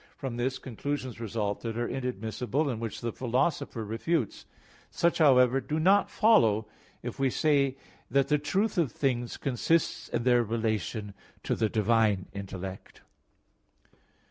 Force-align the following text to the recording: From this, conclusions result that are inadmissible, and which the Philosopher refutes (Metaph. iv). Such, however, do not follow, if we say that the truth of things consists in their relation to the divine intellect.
From 0.17 0.35
this, 0.37 0.57
conclusions 0.57 1.19
result 1.19 1.61
that 1.61 1.77
are 1.77 1.87
inadmissible, 1.87 2.67
and 2.71 2.81
which 2.81 3.01
the 3.01 3.11
Philosopher 3.13 3.85
refutes 3.85 4.45
(Metaph. 4.45 4.45
iv). 4.45 4.79
Such, 4.97 5.17
however, 5.19 5.61
do 5.61 5.79
not 5.79 6.09
follow, 6.09 6.65
if 7.03 7.19
we 7.19 7.29
say 7.29 7.77
that 8.09 8.27
the 8.27 8.39
truth 8.39 8.79
of 8.79 8.91
things 8.91 9.37
consists 9.37 10.09
in 10.09 10.23
their 10.23 10.41
relation 10.43 11.13
to 11.43 11.53
the 11.53 11.69
divine 11.69 12.25
intellect. 12.33 13.01